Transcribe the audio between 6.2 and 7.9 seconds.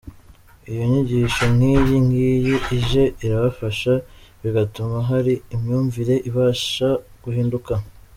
ibasha guhinduka.